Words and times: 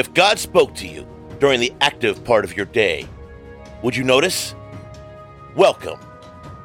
If 0.00 0.14
God 0.14 0.38
spoke 0.38 0.74
to 0.76 0.88
you 0.88 1.06
during 1.40 1.60
the 1.60 1.74
active 1.82 2.24
part 2.24 2.46
of 2.46 2.56
your 2.56 2.64
day, 2.64 3.06
would 3.82 3.94
you 3.94 4.02
notice? 4.02 4.54
Welcome 5.54 6.00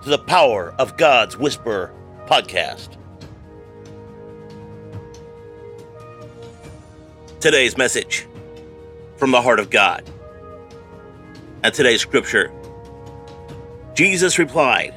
to 0.04 0.10
the 0.10 0.18
Power 0.18 0.74
of 0.80 0.96
God's 0.96 1.38
Whisper 1.38 1.92
podcast. 2.28 2.96
Today's 7.42 7.76
message 7.76 8.26
from 9.18 9.32
the 9.32 9.42
heart 9.42 9.60
of 9.60 9.70
God. 9.70 10.10
And 11.62 11.74
today's 11.74 12.00
scripture 12.00 12.54
Jesus 13.96 14.40
replied, 14.40 14.94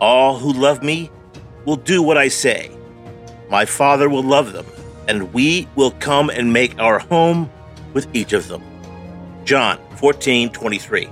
All 0.00 0.36
who 0.36 0.52
love 0.52 0.82
me 0.82 1.12
will 1.64 1.76
do 1.76 2.02
what 2.02 2.18
I 2.18 2.26
say. 2.26 2.76
My 3.48 3.64
Father 3.64 4.08
will 4.08 4.24
love 4.24 4.52
them, 4.52 4.66
and 5.06 5.32
we 5.32 5.68
will 5.76 5.92
come 5.92 6.28
and 6.28 6.52
make 6.52 6.76
our 6.80 6.98
home 6.98 7.48
with 7.94 8.08
each 8.14 8.32
of 8.32 8.48
them. 8.48 8.62
John 9.44 9.78
14 9.96 10.50
23. 10.50 11.08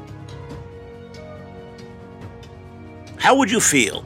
How 3.19 3.35
would 3.35 3.51
you 3.51 3.61
feel 3.61 4.05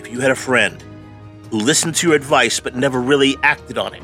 if 0.00 0.10
you 0.10 0.20
had 0.20 0.30
a 0.30 0.36
friend 0.36 0.82
who 1.50 1.58
listened 1.58 1.94
to 1.96 2.08
your 2.08 2.16
advice 2.16 2.60
but 2.60 2.74
never 2.74 3.00
really 3.00 3.36
acted 3.42 3.78
on 3.78 3.94
it? 3.94 4.02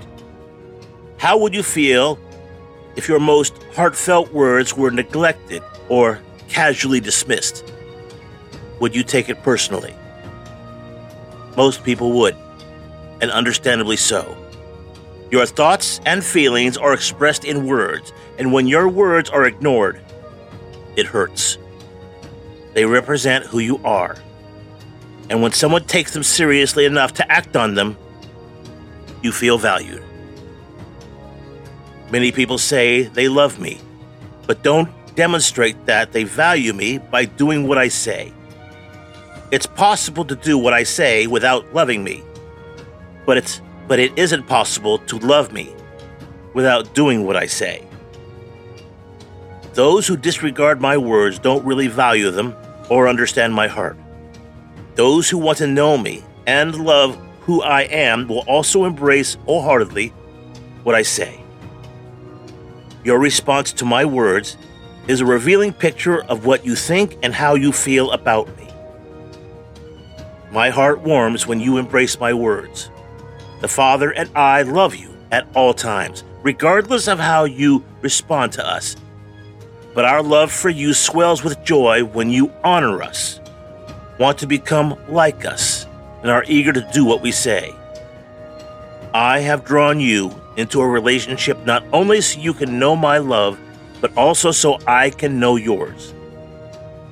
How 1.19 1.37
would 1.39 1.55
you 1.55 1.63
feel 1.63 2.19
if 2.95 3.09
your 3.09 3.21
most 3.21 3.55
heartfelt 3.75 4.33
words 4.33 4.77
were 4.77 4.91
neglected 4.91 5.63
or 5.89 6.21
casually 6.49 7.01
dismissed? 7.01 7.65
Would 8.81 8.95
you 8.95 9.03
take 9.03 9.29
it 9.29 9.43
personally? 9.43 9.95
Most 11.57 11.85
people 11.85 12.13
would, 12.13 12.37
and 13.21 13.31
understandably 13.31 13.97
so. 13.97 14.37
Your 15.31 15.45
thoughts 15.45 16.01
and 16.07 16.25
feelings 16.25 16.77
are 16.77 16.95
expressed 16.95 17.45
in 17.45 17.67
words, 17.67 18.13
and 18.39 18.53
when 18.53 18.67
your 18.69 18.89
words 18.89 19.29
are 19.29 19.45
ignored, 19.45 20.01
it 20.97 21.07
hurts. 21.07 21.59
They 22.75 22.85
represent 22.85 23.45
who 23.45 23.59
you 23.59 23.81
are. 23.85 24.17
And 25.29 25.43
when 25.43 25.53
someone 25.53 25.85
takes 25.85 26.13
them 26.13 26.23
seriously 26.23 26.85
enough 26.85 27.15
to 27.15 27.33
act 27.33 27.57
on 27.57 27.75
them, 27.75 27.97
you 29.23 29.33
feel 29.33 29.59
valued. 29.59 30.05
Many 32.13 32.31
people 32.31 32.59
say 32.59 33.03
they 33.03 33.29
love 33.29 33.59
me, 33.59 33.81
but 34.47 34.63
don't 34.63 34.89
demonstrate 35.17 35.87
that 35.87 36.13
they 36.13 36.23
value 36.23 36.73
me 36.73 36.99
by 36.99 37.25
doing 37.25 37.67
what 37.67 37.79
I 37.79 37.89
say. 37.89 38.33
It's 39.51 39.67
possible 39.67 40.25
to 40.25 40.37
do 40.37 40.57
what 40.57 40.73
I 40.73 40.85
say 40.85 41.27
without 41.27 41.75
loving 41.75 42.05
me, 42.05 42.23
but 43.25 43.37
it's 43.37 43.61
but 43.87 43.99
it 43.99 44.17
isn't 44.19 44.47
possible 44.47 44.99
to 44.99 45.19
love 45.19 45.53
me 45.53 45.75
without 46.55 46.95
doing 46.95 47.25
what 47.25 47.37
I 47.37 47.47
say. 47.47 47.87
Those 49.75 50.07
who 50.07 50.17
disregard 50.17 50.81
my 50.81 50.97
words 50.97 51.39
don't 51.39 51.65
really 51.65 51.87
value 51.87 52.31
them 52.31 52.57
or 52.89 53.09
understand 53.09 53.53
my 53.53 53.69
heart. 53.69 53.97
Those 54.95 55.29
who 55.29 55.37
want 55.37 55.59
to 55.59 55.67
know 55.67 55.99
me 55.99 56.25
and 56.47 56.75
love 56.75 57.17
who 57.41 57.63
I 57.63 57.83
am 57.83 58.27
will 58.27 58.45
also 58.47 58.85
embrace 58.85 59.35
wholeheartedly 59.45 60.09
what 60.83 60.95
I 60.95 61.03
say. 61.03 61.43
Your 63.05 63.19
response 63.19 63.73
to 63.75 63.85
my 63.85 64.05
words 64.05 64.57
is 65.07 65.21
a 65.21 65.27
revealing 65.27 65.73
picture 65.73 66.25
of 66.25 66.47
what 66.47 66.65
you 66.65 66.75
think 66.75 67.17
and 67.23 67.35
how 67.35 67.55
you 67.55 67.71
feel 67.71 68.11
about 68.13 68.49
me. 68.57 68.69
My 70.51 70.71
heart 70.71 71.03
warms 71.03 71.47
when 71.47 71.61
you 71.61 71.77
embrace 71.77 72.19
my 72.19 72.33
words. 72.33 72.91
The 73.61 73.69
Father 73.69 74.11
and 74.11 74.31
I 74.37 74.63
love 74.63 74.95
you 74.95 75.17
at 75.33 75.47
all 75.55 75.73
times, 75.73 76.25
regardless 76.43 77.09
of 77.09 77.19
how 77.19 77.45
you 77.45 77.83
respond 78.03 78.53
to 78.53 78.67
us. 78.67 78.97
But 79.95 80.05
our 80.05 80.23
love 80.23 80.53
for 80.53 80.69
you 80.69 80.93
swells 80.93 81.43
with 81.43 81.65
joy 81.65 82.05
when 82.05 82.29
you 82.29 82.53
honor 82.63 83.03
us, 83.03 83.41
want 84.19 84.37
to 84.39 84.47
become 84.47 84.95
like 85.09 85.47
us, 85.47 85.87
and 86.21 86.31
are 86.31 86.45
eager 86.47 86.73
to 86.73 86.87
do 86.93 87.07
what 87.07 87.23
we 87.23 87.33
say. 87.33 87.75
I 89.15 89.39
have 89.41 89.65
drawn 89.65 90.01
you 90.01 90.39
into 90.59 90.83
a 90.83 90.87
relationship 90.87 91.65
not 91.65 91.83
only 91.95 92.21
so 92.21 92.39
you 92.39 92.53
can 92.53 92.79
know 92.79 92.95
my 92.95 93.17
love, 93.17 93.59
but 94.03 94.15
also 94.19 94.51
so 94.51 94.79
I 94.87 95.09
can 95.09 95.41
know 95.41 95.57
yours. 95.57 96.13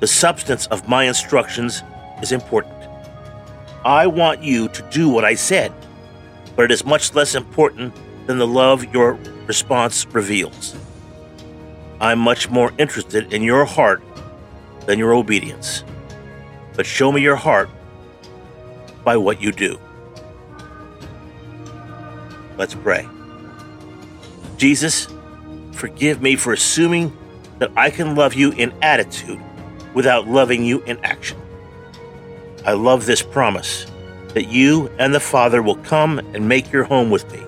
The 0.00 0.06
substance 0.06 0.66
of 0.66 0.86
my 0.90 1.04
instructions 1.04 1.82
is 2.20 2.32
important. 2.32 2.74
I 3.82 4.06
want 4.06 4.42
you 4.42 4.68
to 4.68 4.82
do 4.90 5.08
what 5.08 5.24
I 5.24 5.34
said 5.34 5.72
but 6.56 6.64
it 6.64 6.70
is 6.70 6.84
much 6.84 7.14
less 7.14 7.34
important 7.34 7.94
than 8.26 8.38
the 8.38 8.46
love 8.46 8.92
your 8.92 9.18
response 9.46 10.06
reveals. 10.06 10.76
I'm 12.00 12.18
much 12.18 12.50
more 12.50 12.72
interested 12.78 13.32
in 13.32 13.42
your 13.42 13.64
heart 13.64 14.02
than 14.86 14.98
your 14.98 15.14
obedience. 15.14 15.84
But 16.74 16.86
show 16.86 17.12
me 17.12 17.22
your 17.22 17.36
heart 17.36 17.70
by 19.04 19.16
what 19.16 19.40
you 19.40 19.52
do. 19.52 19.78
Let's 22.56 22.74
pray. 22.74 23.08
Jesus, 24.56 25.08
forgive 25.72 26.22
me 26.22 26.36
for 26.36 26.52
assuming 26.52 27.16
that 27.58 27.70
I 27.76 27.90
can 27.90 28.14
love 28.14 28.34
you 28.34 28.52
in 28.52 28.72
attitude 28.82 29.40
without 29.92 30.28
loving 30.28 30.64
you 30.64 30.82
in 30.82 30.98
action. 31.04 31.38
I 32.64 32.72
love 32.72 33.06
this 33.06 33.22
promise 33.22 33.86
that 34.34 34.48
you 34.48 34.90
and 34.98 35.14
the 35.14 35.20
Father 35.20 35.62
will 35.62 35.76
come 35.76 36.18
and 36.18 36.48
make 36.48 36.70
your 36.72 36.84
home 36.84 37.10
with 37.10 37.30
me. 37.32 37.42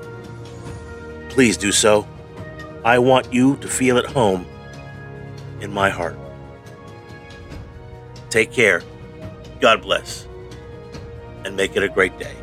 Please 1.29 1.57
do 1.57 1.73
so. 1.73 2.07
I 2.85 2.99
want 2.99 3.33
you 3.33 3.57
to 3.59 3.69
feel 3.69 3.99
at 3.99 4.07
home 4.07 4.47
in 5.61 5.73
my 5.73 5.91
heart. 5.91 6.17
Take 8.31 8.53
care. 8.53 8.83
God 9.61 9.83
bless. 9.83 10.27
And 11.45 11.57
make 11.57 11.77
it 11.77 11.83
a 11.83 11.89
great 11.89 12.19
day. 12.19 12.35